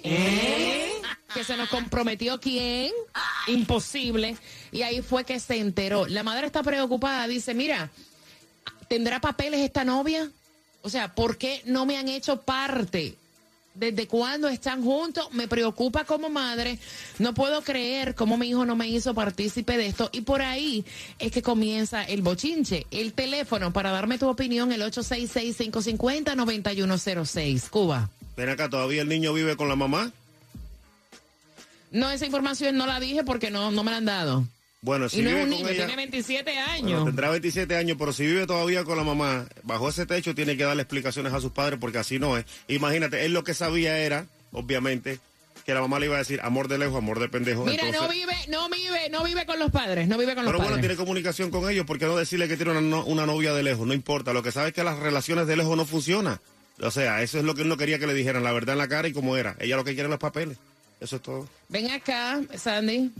que 1.31 1.43
se 1.43 1.55
nos 1.55 1.69
comprometió 1.69 2.39
quién, 2.39 2.91
imposible. 3.45 4.35
Y 4.71 4.81
ahí 4.81 5.03
fue 5.03 5.25
que 5.25 5.39
se 5.39 5.57
enteró. 5.57 6.07
La 6.07 6.23
madre 6.23 6.47
está 6.47 6.63
preocupada, 6.63 7.27
dice, 7.27 7.53
mira, 7.53 7.91
¿tendrá 8.87 9.21
papeles 9.21 9.59
esta 9.59 9.83
novia? 9.83 10.27
O 10.81 10.89
sea, 10.89 11.13
¿por 11.13 11.37
qué 11.37 11.61
no 11.65 11.85
me 11.85 11.97
han 11.97 12.09
hecho 12.09 12.41
parte? 12.41 13.15
¿Desde 13.75 14.07
cuándo 14.07 14.47
están 14.49 14.83
juntos? 14.83 15.29
Me 15.31 15.47
preocupa 15.47 16.03
como 16.05 16.29
madre. 16.29 16.77
No 17.17 17.33
puedo 17.33 17.63
creer 17.63 18.13
cómo 18.13 18.37
mi 18.37 18.49
hijo 18.49 18.65
no 18.65 18.75
me 18.75 18.87
hizo 18.87 19.15
partícipe 19.15 19.77
de 19.77 19.87
esto. 19.87 20.11
Y 20.13 20.21
por 20.21 20.43
ahí 20.43 20.85
es 21.17 21.31
que 21.31 21.41
comienza 21.41 22.03
el 22.03 22.21
bochinche. 22.21 22.85
El 22.91 23.13
teléfono 23.13 23.73
para 23.73 23.89
darme 23.91 24.19
tu 24.19 24.27
opinión, 24.27 24.71
el 24.71 24.83
866-550-9106. 24.83 27.69
Cuba. 27.69 28.11
Ven 28.37 28.49
acá, 28.49 28.69
¿todavía 28.69 29.01
el 29.01 29.09
niño 29.09 29.33
vive 29.33 29.57
con 29.57 29.69
la 29.69 29.75
mamá? 29.75 30.11
No, 31.91 32.11
esa 32.11 32.25
información 32.25 32.77
no 32.77 32.85
la 32.85 32.99
dije 32.99 33.23
porque 33.23 33.49
no, 33.49 33.71
no 33.71 33.83
me 33.83 33.89
la 33.91 33.97
han 33.97 34.05
dado. 34.05 34.45
Bueno, 34.83 35.07
si 35.09 35.19
y 35.19 35.23
no 35.23 35.29
vive 35.29 35.39
es 35.39 35.43
un 35.45 35.49
niño, 35.49 35.67
ella- 35.69 35.85
tiene 35.87 35.95
27 35.95 36.57
años. 36.59 36.83
Bueno, 36.91 37.05
tendrá 37.05 37.29
27 37.31 37.75
años, 37.75 37.95
pero 37.97 38.13
si 38.13 38.25
vive 38.25 38.45
todavía 38.45 38.83
con 38.83 38.97
la 38.97 39.03
mamá, 39.03 39.47
bajo 39.63 39.87
ese 39.89 40.05
techo, 40.05 40.35
tiene 40.35 40.55
que 40.57 40.63
darle 40.65 40.81
explicaciones 40.83 41.33
a 41.33 41.39
sus 41.39 41.51
padres 41.51 41.79
porque 41.79 41.97
así 41.97 42.19
no 42.19 42.37
es. 42.37 42.45
Imagínate, 42.67 43.25
él 43.25 43.31
lo 43.33 43.43
que 43.45 43.53
sabía 43.53 43.97
era, 43.99 44.25
obviamente, 44.51 45.19
que 45.65 45.73
la 45.73 45.79
mamá 45.79 45.97
le 45.99 46.07
iba 46.07 46.15
a 46.15 46.19
decir 46.19 46.41
amor 46.43 46.67
de 46.67 46.77
lejos, 46.77 46.97
amor 46.97 47.19
de 47.21 47.29
pendejo. 47.29 47.63
Mira, 47.65 47.85
entonces- 47.87 48.01
no 48.01 48.09
vive, 48.09 48.35
no 48.49 48.69
vive, 48.69 49.09
no 49.09 49.23
vive 49.23 49.45
con 49.45 49.57
los 49.57 49.71
padres, 49.71 50.05
no 50.09 50.17
vive 50.17 50.35
con 50.35 50.43
los 50.43 50.51
Pero 50.51 50.57
bueno, 50.59 50.71
padres. 50.75 50.81
tiene 50.81 50.95
comunicación 50.97 51.49
con 51.49 51.69
ellos, 51.69 51.85
¿por 51.85 51.97
qué 51.97 52.05
no 52.05 52.17
decirle 52.17 52.49
que 52.49 52.57
tiene 52.57 52.71
una, 52.71 52.81
no- 52.81 53.05
una 53.05 53.25
novia 53.25 53.53
de 53.53 53.63
lejos? 53.63 53.87
No 53.87 53.93
importa, 53.93 54.33
lo 54.33 54.43
que 54.43 54.51
sabe 54.51 54.67
es 54.69 54.73
que 54.73 54.83
las 54.83 54.99
relaciones 54.99 55.47
de 55.47 55.55
lejos 55.55 55.77
no 55.77 55.85
funcionan. 55.85 56.39
O 56.81 56.91
sea, 56.91 57.21
eso 57.21 57.37
es 57.37 57.45
lo 57.45 57.55
que 57.55 57.61
él 57.61 57.69
no 57.69 57.77
quería 57.77 57.99
que 57.99 58.07
le 58.07 58.13
dijeran, 58.13 58.43
la 58.43 58.51
verdad 58.51 58.73
en 58.73 58.79
la 58.79 58.89
cara 58.89 59.07
y 59.07 59.13
como 59.13 59.37
era. 59.37 59.55
Ella 59.61 59.77
lo 59.77 59.85
que 59.85 59.91
quiere 59.93 60.07
es 60.07 60.09
los 60.09 60.19
papeles. 60.19 60.57
Eso 60.99 61.15
es 61.15 61.21
todo. 61.21 61.47
Ven 61.69 61.89
acá, 61.91 62.41
Sandy. 62.57 63.11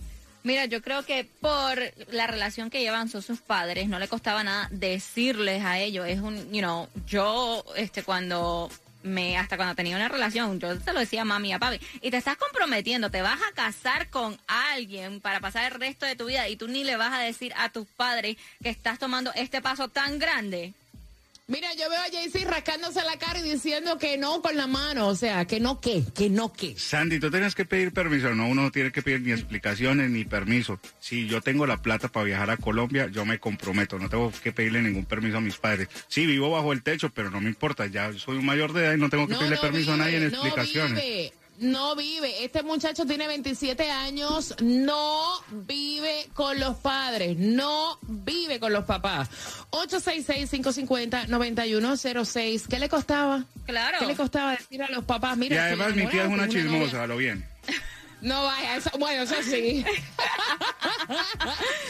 Mira, 0.44 0.66
yo 0.66 0.82
creo 0.82 1.04
que 1.06 1.24
por 1.24 1.80
la 2.12 2.28
relación 2.28 2.70
que 2.70 2.82
llevan 2.82 3.08
son 3.08 3.22
sus 3.22 3.40
padres, 3.40 3.88
no 3.88 3.98
le 3.98 4.10
costaba 4.10 4.44
nada 4.44 4.68
decirles 4.72 5.64
a 5.64 5.80
ellos. 5.80 6.06
Es 6.08 6.20
un, 6.20 6.52
you 6.52 6.60
know, 6.60 6.90
yo, 7.08 7.64
este, 7.78 8.04
cuando 8.04 8.70
me 9.04 9.38
hasta 9.38 9.58
cuando 9.58 9.76
tenía 9.76 9.96
una 9.96 10.10
relación, 10.10 10.60
yo 10.60 10.78
te 10.80 10.94
lo 10.94 11.00
decía 11.00 11.22
a 11.22 11.26
mami 11.26 11.50
y 11.50 11.52
a 11.54 11.60
papi, 11.60 11.80
y 12.02 12.12
te 12.12 12.18
estás 12.18 12.38
comprometiendo, 12.38 13.12
te 13.12 13.22
vas 13.22 13.40
a 13.42 13.54
casar 13.54 14.10
con 14.10 14.38
alguien 14.48 15.22
para 15.22 15.40
pasar 15.40 15.72
el 15.72 15.80
resto 15.80 16.06
de 16.06 16.16
tu 16.16 16.26
vida 16.26 16.48
y 16.50 16.56
tú 16.56 16.68
ni 16.68 16.84
le 16.84 16.98
vas 16.98 17.14
a 17.14 17.20
decir 17.20 17.54
a 17.58 17.70
tus 17.70 17.88
padres 17.88 18.38
que 18.62 18.70
estás 18.70 19.00
tomando 19.00 19.32
este 19.36 19.62
paso 19.62 19.88
tan 19.90 20.20
grande. 20.20 20.74
Mira, 21.54 21.72
yo 21.76 21.88
veo 21.88 22.00
a 22.00 22.10
Jaycee 22.12 22.46
rascándose 22.46 23.04
la 23.04 23.16
cara 23.20 23.38
y 23.40 23.44
diciendo 23.44 24.00
que 24.00 24.18
no 24.18 24.42
con 24.42 24.58
la 24.58 24.66
mano, 24.66 25.08
o 25.08 25.16
sea, 25.16 25.46
que 25.46 25.60
no 25.60 25.80
qué, 25.80 26.04
que 26.16 26.28
no 26.28 26.52
qué. 26.52 26.74
Sandy, 26.76 27.20
tú 27.20 27.30
tienes 27.30 27.54
que 27.54 27.64
pedir 27.64 27.94
permiso, 27.94 28.34
no, 28.34 28.48
uno 28.48 28.64
no 28.64 28.72
tiene 28.72 28.92
que 28.92 29.04
pedir 29.04 29.22
ni 29.22 29.34
explicaciones 29.34 30.10
ni 30.10 30.26
permiso. 30.26 30.80
Si 31.00 31.28
yo 31.28 31.42
tengo 31.42 31.68
la 31.68 31.80
plata 31.80 32.08
para 32.08 32.26
viajar 32.26 32.50
a 32.50 32.58
Colombia, 32.58 33.08
yo 33.12 33.24
me 33.24 33.38
comprometo, 33.38 34.00
no 34.00 34.10
tengo 34.10 34.34
que 34.42 34.52
pedirle 34.52 34.82
ningún 34.82 35.06
permiso 35.06 35.38
a 35.38 35.42
mis 35.42 35.58
padres. 35.58 35.90
Sí, 36.08 36.26
vivo 36.26 36.50
bajo 36.50 36.74
el 36.74 36.82
techo, 36.82 37.12
pero 37.12 37.30
no 37.30 37.40
me 37.40 37.50
importa, 37.50 37.86
ya 37.86 38.12
soy 38.14 38.38
un 38.38 38.48
mayor 38.48 38.74
de 38.74 38.86
edad 38.86 38.96
y 38.96 38.98
no 38.98 39.12
tengo 39.12 39.28
que 39.28 39.34
No, 39.34 39.38
pedirle 39.38 39.58
no 39.58 39.62
permiso 39.62 39.94
a 39.94 39.98
nadie 39.98 40.18
en 40.18 40.24
explicaciones. 40.24 41.04
Vive, 41.04 41.34
no 41.60 41.96
vive. 41.96 42.44
Este 42.44 42.64
muchacho 42.64 43.06
tiene 43.06 43.28
27 43.28 43.90
años, 43.90 44.56
no 44.62 45.24
vive 45.52 46.28
con 46.34 46.60
los 46.60 46.76
padres, 46.78 47.38
no 47.38 47.98
vive 48.02 48.60
con 48.60 48.74
los 48.74 48.84
papás. 48.86 49.30
866-550-9106. 49.72 52.68
¿Qué 52.68 52.80
le 52.80 52.90
costaba? 52.90 53.46
Claro. 53.66 54.00
¿Qué 54.00 54.06
le 54.06 54.16
costaba 54.16 54.52
decir 54.52 54.84
a 54.84 54.90
los 54.90 55.06
papás? 55.06 55.38
Mira, 55.38 55.56
Y 55.56 55.60
además 55.60 55.96
mi 55.96 56.06
tía 56.08 56.24
es 56.24 56.30
una 56.30 56.50
chismosa, 56.50 57.04
a 57.04 57.08
lo 57.08 57.16
bien. 57.18 57.46
No 58.24 58.46
vaya, 58.46 58.78
eso, 58.78 58.90
bueno, 59.00 59.24
eso 59.24 59.36
sí. 59.44 59.86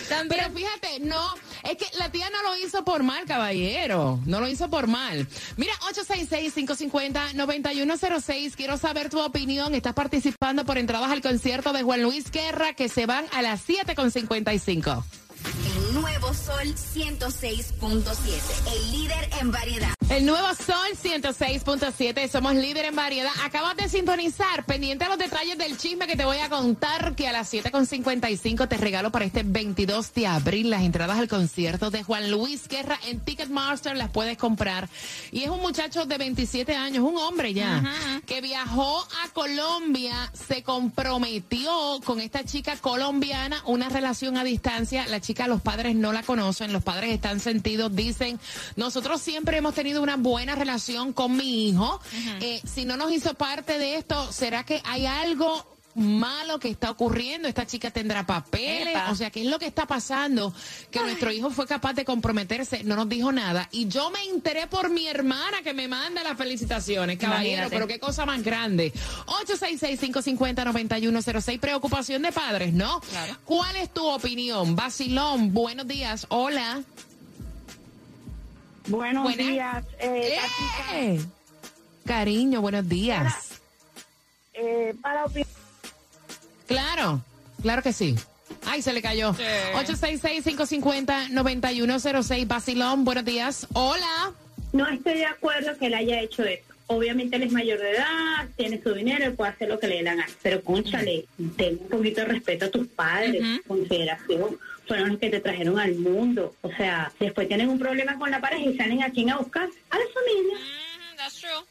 Pero 0.29 0.49
fíjate, 0.49 0.99
no, 1.01 1.35
es 1.73 1.77
que 1.77 1.85
la 1.97 2.09
tía 2.11 2.29
no 2.29 2.41
lo 2.43 2.55
hizo 2.57 2.83
por 2.83 3.03
mal, 3.03 3.23
caballero. 3.25 4.19
No 4.25 4.39
lo 4.39 4.47
hizo 4.47 4.69
por 4.69 4.87
mal. 4.87 5.27
Mira, 5.57 5.73
866-550-9106. 5.93 8.55
Quiero 8.55 8.77
saber 8.77 9.09
tu 9.09 9.19
opinión. 9.19 9.75
Estás 9.75 9.93
participando 9.93 10.65
por 10.65 10.77
entradas 10.77 11.11
al 11.11 11.21
concierto 11.21 11.73
de 11.73 11.83
Juan 11.83 12.03
Luis 12.03 12.31
Guerra 12.31 12.73
que 12.73 12.87
se 12.89 13.05
van 13.05 13.25
a 13.33 13.41
las 13.41 13.67
7.55. 13.67 15.03
Nuevo 15.93 16.33
Sol 16.33 16.73
106.7, 16.95 18.73
el 18.73 18.91
líder 18.91 19.29
en 19.39 19.51
variedad. 19.51 19.93
El 20.09 20.25
nuevo 20.25 20.47
Sol 20.55 20.75
106.7, 21.01 22.29
somos 22.29 22.55
líder 22.55 22.85
en 22.85 22.95
variedad. 22.95 23.31
Acabas 23.43 23.77
de 23.77 23.87
sintonizar, 23.87 24.65
pendiente 24.65 25.05
a 25.05 25.09
los 25.09 25.19
detalles 25.19 25.55
del 25.57 25.77
chisme 25.77 26.07
que 26.07 26.15
te 26.15 26.25
voy 26.25 26.37
a 26.37 26.49
contar, 26.49 27.15
que 27.15 27.27
a 27.27 27.31
las 27.31 27.53
7.55 27.53 28.67
te 28.67 28.77
regalo 28.77 29.11
para 29.11 29.25
este 29.25 29.43
22 29.43 30.13
de 30.15 30.25
abril 30.27 30.71
las 30.71 30.81
entradas 30.81 31.19
al 31.19 31.27
concierto 31.27 31.91
de 31.91 32.01
Juan 32.01 32.31
Luis 32.31 32.67
Guerra 32.67 32.99
en 33.05 33.19
Ticketmaster, 33.19 33.95
las 33.95 34.09
puedes 34.09 34.37
comprar. 34.37 34.89
Y 35.31 35.43
es 35.43 35.49
un 35.49 35.61
muchacho 35.61 36.05
de 36.05 36.17
27 36.17 36.75
años, 36.75 37.03
un 37.03 37.17
hombre 37.17 37.53
ya, 37.53 37.83
que 38.25 38.41
viajó 38.41 38.99
a 39.23 39.29
Colombia, 39.33 40.31
se 40.33 40.63
comprometió 40.63 41.99
con 42.03 42.19
esta 42.19 42.43
chica 42.43 42.77
colombiana, 42.77 43.61
una 43.65 43.89
relación 43.89 44.37
a 44.37 44.43
distancia. 44.43 45.05
La 45.07 45.21
chica, 45.21 45.47
los 45.47 45.61
padres 45.61 45.82
no 45.95 46.13
la 46.13 46.23
conocen, 46.23 46.71
los 46.71 46.83
padres 46.83 47.11
están 47.11 47.39
sentidos, 47.39 47.95
dicen, 47.95 48.39
nosotros 48.75 49.21
siempre 49.21 49.57
hemos 49.57 49.73
tenido 49.73 50.01
una 50.01 50.15
buena 50.15 50.55
relación 50.55 51.13
con 51.13 51.35
mi 51.35 51.69
hijo. 51.69 51.99
Eh, 52.39 52.61
si 52.63 52.85
no 52.85 52.97
nos 52.97 53.11
hizo 53.11 53.33
parte 53.33 53.77
de 53.77 53.97
esto, 53.97 54.31
¿será 54.31 54.63
que 54.63 54.81
hay 54.85 55.05
algo 55.05 55.72
malo 55.95 56.59
que 56.59 56.69
está 56.69 56.89
ocurriendo? 56.91 57.47
Esta 57.47 57.65
chica 57.67 57.91
tendrá 57.91 58.25
papeles, 58.25 58.95
Epa. 58.95 59.11
o 59.11 59.15
sea, 59.15 59.29
¿qué 59.29 59.41
es 59.41 59.47
lo 59.47 59.59
que 59.59 59.67
está 59.67 59.85
pasando? 59.85 60.53
Que 60.91 60.99
nuestro 61.01 61.31
hijo 61.31 61.49
fue 61.51 61.67
capaz 61.67 61.93
de 61.93 62.03
comprometerse, 62.05 62.83
no 62.83 62.95
nos 62.95 63.07
dijo 63.09 63.31
nada. 63.31 63.67
Y 63.71 63.87
yo 63.87 64.09
me 64.11 64.23
enteré 64.25 64.67
por 64.67 64.89
mi 64.89 65.07
hermana 65.07 65.61
que 65.61 65.73
me 65.73 65.87
manda 65.87 66.23
las 66.23 66.37
felicitaciones, 66.37 67.17
caballero, 67.17 67.67
Imagínate. 67.67 67.75
pero 67.75 67.87
qué 67.87 67.99
cosa 67.99 68.25
más 68.25 68.41
grande. 68.43 68.91
866-550-9106, 69.27 71.59
preocupación 71.59 72.21
de 72.23 72.31
padres, 72.31 72.73
¿no? 72.73 72.99
Claro. 73.01 73.37
¿Cuál 73.45 73.75
es 73.75 73.93
tu 73.93 74.05
opinión? 74.07 74.75
Basilón, 74.75 75.53
buenos 75.53 75.87
días, 75.87 76.25
hola. 76.29 76.81
Buenos 78.87 79.23
Buenas. 79.23 79.47
días, 79.47 79.85
eh. 79.99 80.37
¡Eh! 80.93 81.21
Cariño, 82.05 82.59
buenos 82.61 82.87
días. 82.89 83.33
Eh, 84.53 84.93
para 85.01 85.25
opinar, 85.25 85.42
Claro, 86.73 87.21
claro 87.61 87.83
que 87.83 87.93
sí. 87.93 88.15
Ay, 88.65 88.81
se 88.81 88.91
le 88.93 89.03
cayó. 89.03 89.35
866-550-9106. 89.75 92.47
Basilón, 92.47 93.05
buenos 93.05 93.25
días. 93.25 93.67
Hola. 93.73 94.33
no 94.71 94.87
estoy 94.89 95.19
de 95.19 95.27
acuerdo 95.27 95.77
que 95.77 95.85
él 95.87 95.93
haya 95.93 96.19
hecho 96.21 96.43
eso. 96.43 96.63
Obviamente 96.87 97.35
él 97.35 97.43
es 97.43 97.51
mayor 97.51 97.77
de 97.79 97.91
edad, 97.91 98.47
tiene 98.57 98.81
su 98.81 98.91
dinero 98.93 99.29
y 99.29 99.33
puede 99.35 99.51
hacer 99.51 99.69
lo 99.69 99.79
que 99.79 99.87
le 99.87 99.97
dé 99.97 100.03
la 100.03 100.15
gana. 100.15 100.27
Pero, 100.41 100.63
conchale, 100.63 101.25
ten 101.57 101.77
un 101.79 101.89
poquito 101.89 102.21
de 102.21 102.27
respeto 102.27 102.65
a 102.65 102.71
tus 102.71 102.87
padres, 102.87 103.43
consideración. 103.67 104.57
Fueron 104.87 105.09
los 105.09 105.19
que 105.19 105.29
te 105.29 105.39
trajeron 105.41 105.77
al 105.79 105.93
mundo. 105.95 106.55
O 106.61 106.71
sea, 106.75 107.11
después 107.19 107.47
tienen 107.47 107.69
un 107.69 107.77
problema 107.77 108.17
con 108.17 108.31
la 108.31 108.41
pareja 108.41 108.63
y 108.67 108.75
salen 108.75 109.03
a 109.03 109.11
quién 109.11 109.29
a 109.29 109.37
buscar 109.37 109.69
a 109.89 109.97
la 109.97 110.05
familia. 110.13 110.57
Mm, 110.57 111.17
that's 111.17 111.39
true. 111.39 111.63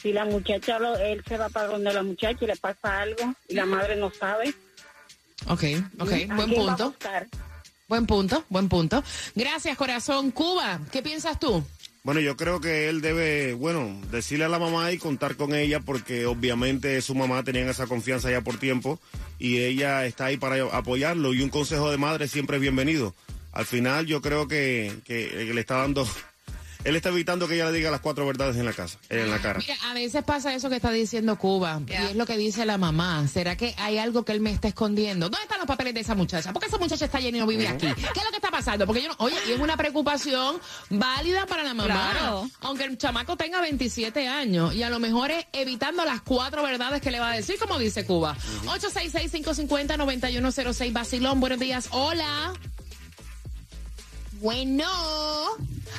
si 0.00 0.12
la 0.12 0.24
muchacha, 0.24 0.78
lo- 0.78 0.96
él 0.96 1.22
se 1.28 1.36
va 1.36 1.48
para 1.50 1.66
donde 1.68 1.92
la 1.92 2.02
muchacha 2.02 2.38
y 2.42 2.46
le 2.46 2.56
pasa 2.56 3.00
algo 3.00 3.34
y 3.48 3.54
la 3.54 3.66
madre 3.66 3.96
no 3.96 4.10
sabe, 4.12 4.54
Ok, 5.48 5.64
ok. 5.98 6.12
¿a 6.28 6.34
Buen 6.34 6.50
punto. 6.54 6.94
Buen 7.88 8.06
punto, 8.06 8.44
buen 8.50 8.68
punto. 8.68 9.02
Gracias, 9.34 9.76
corazón. 9.76 10.30
Cuba, 10.30 10.78
¿qué 10.92 11.02
piensas 11.02 11.40
tú? 11.40 11.64
Bueno, 12.02 12.20
yo 12.20 12.34
creo 12.34 12.60
que 12.60 12.88
él 12.88 13.02
debe, 13.02 13.52
bueno, 13.52 14.00
decirle 14.10 14.46
a 14.46 14.48
la 14.48 14.58
mamá 14.58 14.90
y 14.90 14.96
contar 14.96 15.36
con 15.36 15.54
ella 15.54 15.80
porque 15.80 16.24
obviamente 16.24 17.02
su 17.02 17.14
mamá 17.14 17.42
tenían 17.44 17.68
esa 17.68 17.86
confianza 17.86 18.30
ya 18.30 18.40
por 18.40 18.56
tiempo 18.56 18.98
y 19.38 19.58
ella 19.58 20.06
está 20.06 20.26
ahí 20.26 20.38
para 20.38 20.64
apoyarlo 20.74 21.34
y 21.34 21.42
un 21.42 21.50
consejo 21.50 21.90
de 21.90 21.98
madre 21.98 22.26
siempre 22.26 22.56
es 22.56 22.62
bienvenido. 22.62 23.14
Al 23.52 23.66
final 23.66 24.06
yo 24.06 24.22
creo 24.22 24.48
que, 24.48 24.92
que 25.04 25.50
le 25.52 25.60
está 25.60 25.76
dando 25.76 26.06
él 26.84 26.96
está 26.96 27.10
evitando 27.10 27.48
que 27.48 27.54
ella 27.54 27.70
le 27.70 27.78
diga 27.78 27.90
las 27.90 28.00
cuatro 28.00 28.26
verdades 28.26 28.56
en 28.56 28.64
la 28.64 28.72
casa, 28.72 28.98
en 29.08 29.30
la 29.30 29.40
cara. 29.40 29.58
Mira, 29.58 29.76
a 29.84 29.94
veces 29.94 30.22
pasa 30.24 30.54
eso 30.54 30.68
que 30.68 30.76
está 30.76 30.90
diciendo 30.90 31.36
Cuba, 31.36 31.80
y 31.86 31.92
es 31.92 32.16
lo 32.16 32.26
que 32.26 32.36
dice 32.36 32.66
la 32.66 32.78
mamá. 32.78 33.26
¿Será 33.28 33.56
que 33.56 33.74
hay 33.78 33.98
algo 33.98 34.24
que 34.24 34.32
él 34.32 34.40
me 34.40 34.50
está 34.50 34.68
escondiendo? 34.68 35.28
¿Dónde 35.28 35.42
están 35.42 35.58
los 35.58 35.66
papeles 35.66 35.94
de 35.94 36.00
esa 36.00 36.14
muchacha? 36.14 36.52
¿Por 36.52 36.62
qué 36.62 36.68
esa 36.68 36.78
muchacha 36.78 37.04
está 37.04 37.20
llena 37.20 37.38
y 37.38 37.40
no 37.40 37.46
vive 37.46 37.68
aquí? 37.68 37.86
¿Qué 37.86 38.18
es 38.18 38.24
lo 38.24 38.30
que 38.30 38.36
está 38.36 38.50
pasando? 38.50 38.86
Porque 38.86 39.02
yo 39.02 39.08
no, 39.08 39.14
oye, 39.18 39.36
y 39.48 39.52
es 39.52 39.60
una 39.60 39.76
preocupación 39.76 40.60
válida 40.88 41.46
para 41.46 41.64
la 41.64 41.74
mamá. 41.74 42.10
Claro. 42.12 42.48
Aunque 42.60 42.84
el 42.84 42.96
chamaco 42.98 43.36
tenga 43.36 43.60
27 43.60 44.28
años 44.28 44.74
y 44.74 44.82
a 44.82 44.90
lo 44.90 44.98
mejor 44.98 45.30
es 45.30 45.46
evitando 45.52 46.04
las 46.04 46.20
cuatro 46.22 46.62
verdades 46.62 47.00
que 47.00 47.10
le 47.10 47.20
va 47.20 47.32
a 47.32 47.36
decir, 47.36 47.56
como 47.58 47.78
dice 47.78 48.04
Cuba. 48.04 48.36
866-550-9106, 48.66 50.92
Basilón, 50.92 51.40
buenos 51.40 51.58
días. 51.58 51.88
Hola. 51.90 52.52
Bueno, 54.40 54.86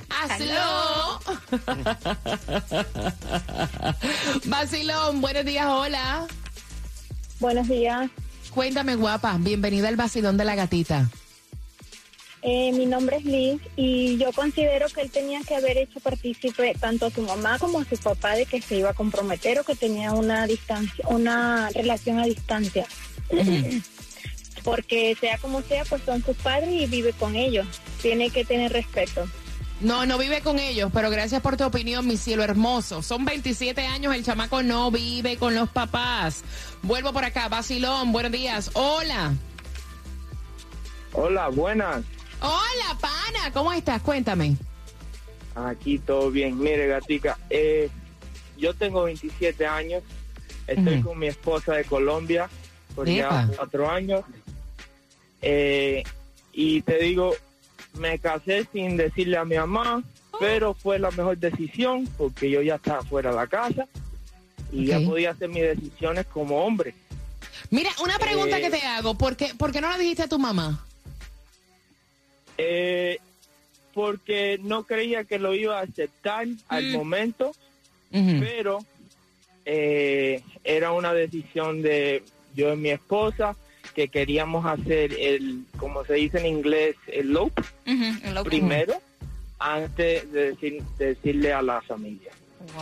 hazlo. 0.10 1.19
Basilón, 4.45 5.21
buenos 5.21 5.45
días, 5.45 5.67
hola. 5.67 6.25
Buenos 7.39 7.67
días. 7.67 8.10
Cuéntame, 8.51 8.95
guapa, 8.95 9.38
bienvenida 9.39 9.89
al 9.89 9.95
Basilón 9.95 10.38
de 10.38 10.45
la 10.45 10.56
Gatita. 10.56 11.08
Eh, 12.41 12.71
mi 12.71 12.88
nombre 12.88 13.17
es 13.17 13.25
Liz 13.25 13.62
y 13.75 14.17
yo 14.17 14.32
considero 14.32 14.88
que 14.88 15.01
él 15.01 15.12
tenía 15.12 15.41
que 15.43 15.54
haber 15.54 15.77
hecho 15.77 15.99
partícipe 15.99 16.73
tanto 16.80 17.06
a 17.06 17.12
su 17.12 17.21
mamá 17.21 17.60
como 17.60 17.82
a 17.82 17.86
su 17.86 17.95
papá 17.97 18.34
de 18.34 18.47
que 18.47 18.60
se 18.60 18.77
iba 18.77 18.89
a 18.89 18.95
comprometer 18.95 19.60
o 19.60 19.63
que 19.63 19.75
tenía 19.75 20.13
una 20.13 20.47
distancia, 20.47 21.06
una 21.08 21.69
relación 21.75 22.17
a 22.17 22.25
distancia. 22.25 22.88
Porque 24.63 25.15
sea 25.19 25.38
como 25.38 25.62
sea, 25.62 25.84
pues 25.86 26.04
son 26.04 26.24
sus 26.24 26.38
padres 26.38 26.69
y 26.69 26.86
vive 26.88 27.13
con 27.13 27.36
ellos. 27.36 27.67
Tiene 28.02 28.30
que 28.30 28.45
tener 28.45 28.71
respeto. 28.71 29.28
No, 29.82 30.06
no 30.06 30.19
vive 30.19 30.41
con 30.41 30.60
ellos, 30.60 30.91
pero 30.93 31.10
gracias 31.10 31.41
por 31.41 31.58
tu 31.58 31.63
opinión, 31.63 32.06
mi 32.06 32.15
cielo 32.15 32.43
hermoso. 32.43 33.02
Son 33.02 33.26
27 33.26 33.88
años, 33.88 34.13
el 34.13 34.24
chamaco 34.24 34.62
no 34.62 34.91
vive 34.91 35.38
con 35.38 35.56
los 35.56 35.69
papás. 35.69 36.43
Vuelvo 36.84 37.12
por 37.13 37.26
acá, 37.26 37.50
Basilón, 37.50 38.12
buenos 38.12 38.32
días. 38.32 38.69
Hola. 38.74 39.34
Hola, 41.13 41.47
buenas. 41.50 42.04
Hola, 42.41 42.97
pana, 43.00 43.52
¿cómo 43.54 43.74
estás? 43.74 44.02
Cuéntame. 44.04 44.56
Aquí 45.56 45.97
todo 45.97 46.30
bien. 46.30 46.60
Mire, 46.60 46.88
gatica, 46.88 47.38
eh, 47.50 47.89
yo 48.58 48.76
tengo 48.76 49.04
27 49.04 49.65
años. 49.65 50.04
Estoy 50.67 51.02
con 51.02 51.17
mi 51.17 51.28
esposa 51.28 51.74
de 51.74 51.84
Colombia 51.84 52.50
por 52.95 53.10
Epa. 53.10 53.47
ya 53.47 53.56
cuatro 53.58 53.89
años. 53.89 54.21
Eh, 55.41 56.04
y 56.54 56.82
te 56.82 56.97
digo, 56.99 57.34
me 57.97 58.19
casé 58.19 58.67
sin 58.71 58.97
decirle 58.97 59.38
a 59.38 59.45
mi 59.45 59.56
mamá, 59.58 60.04
pero 60.39 60.73
fue 60.73 60.99
la 60.99 61.12
mejor 61.12 61.38
decisión 61.38 62.08
porque 62.17 62.49
yo 62.49 62.62
ya 62.62 62.75
estaba 62.75 63.01
fuera 63.04 63.30
de 63.32 63.36
la 63.36 63.47
casa 63.47 63.88
y 64.71 64.86
ya 64.86 64.99
podía 65.01 65.32
hacer 65.32 65.49
mis 65.49 65.63
decisiones 65.63 66.25
como 66.27 66.63
hombre. 66.63 66.93
Mira, 67.69 67.89
una 68.04 68.17
pregunta 68.19 68.58
Eh, 68.58 68.62
que 68.62 68.69
te 68.69 68.82
hago. 68.86 69.15
¿Por 69.15 69.36
qué, 69.36 69.54
¿Por 69.58 69.71
qué 69.71 69.82
no 69.82 69.89
la 69.89 69.97
dijiste 69.97 70.23
a 70.23 70.27
tu 70.27 70.39
mamá? 70.39 70.86
Eh, 72.58 73.17
porque 73.93 74.60
no 74.62 74.84
creía 74.84 75.23
que 75.23 75.39
lo 75.39 75.54
iba 75.54 75.80
a 75.80 75.84
aceptar 75.84 76.47
al 76.67 76.84
Mm. 76.86 76.91
momento, 76.93 77.51
pero 78.39 78.80
eh, 79.65 80.41
era 80.63 80.91
una 80.91 81.13
decisión 81.13 81.82
de 81.82 82.23
yo 82.56 82.73
y 82.73 82.77
mi 82.77 82.89
esposa 82.89 83.56
que 83.91 84.08
queríamos 84.10 84.65
hacer 84.65 85.13
el, 85.19 85.63
como 85.77 86.04
se 86.06 86.13
dice 86.13 86.39
en 86.39 86.45
inglés, 86.47 86.95
el 87.08 87.32
loop 87.34 87.54
primero 88.43 88.93
antes 89.60 90.32
de, 90.32 90.56
decir- 90.56 90.84
de 90.97 91.08
decirle 91.15 91.51
a 91.54 91.62
la 91.62 91.82
familia. 91.82 92.32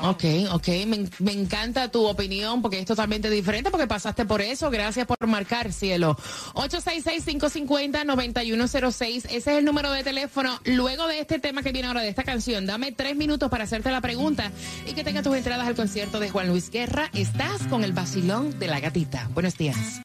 Ok, 0.03 0.25
ok, 0.51 0.67
me, 0.87 1.07
me 1.19 1.31
encanta 1.31 1.89
tu 1.89 2.05
opinión 2.05 2.61
porque 2.61 2.79
es 2.79 2.85
totalmente 2.85 3.29
diferente 3.29 3.71
porque 3.71 3.87
pasaste 3.87 4.25
por 4.25 4.41
eso. 4.41 4.69
Gracias 4.69 5.07
por 5.07 5.25
marcar, 5.25 5.71
cielo. 5.71 6.17
866-550-9106, 6.53 9.15
ese 9.17 9.37
es 9.37 9.47
el 9.47 9.63
número 9.63 9.89
de 9.91 10.03
teléfono. 10.03 10.59
Luego 10.65 11.07
de 11.07 11.21
este 11.21 11.39
tema 11.39 11.63
que 11.63 11.71
viene 11.71 11.87
ahora, 11.87 12.01
de 12.01 12.09
esta 12.09 12.23
canción, 12.23 12.65
dame 12.65 12.91
tres 12.91 13.15
minutos 13.15 13.49
para 13.49 13.63
hacerte 13.63 13.89
la 13.89 14.01
pregunta 14.01 14.51
y 14.85 14.91
que 14.93 15.03
tengas 15.05 15.23
tus 15.23 15.35
entradas 15.35 15.65
al 15.65 15.75
concierto 15.75 16.19
de 16.19 16.29
Juan 16.29 16.49
Luis 16.49 16.69
Guerra. 16.69 17.09
Estás 17.13 17.63
con 17.67 17.85
el 17.85 17.93
vacilón 17.93 18.59
de 18.59 18.67
la 18.67 18.81
gatita. 18.81 19.29
Buenos 19.33 19.55
días. 19.57 20.01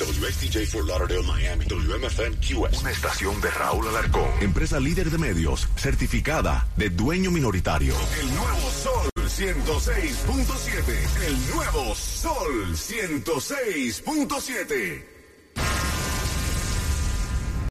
WXTJ 0.00 0.64
for 0.70 0.86
Lauderdale, 0.86 1.26
Miami. 1.26 1.66
WMFM 1.66 2.38
QS. 2.38 2.80
Una 2.80 2.90
estación 2.90 3.38
de 3.42 3.50
Raúl 3.50 3.88
Alarcón. 3.88 4.30
Empresa 4.40 4.80
líder 4.80 5.10
de 5.10 5.18
medios, 5.18 5.68
certificada 5.76 6.66
de 6.78 6.88
dueño 6.88 7.30
minoritario. 7.30 7.94
El 8.20 8.34
nuevo 8.34 8.70
Sol 8.70 9.10
106.7. 9.16 11.26
El 11.26 11.36
nuevo 11.54 11.94
Sol 11.94 12.74
106.7. 12.74 15.12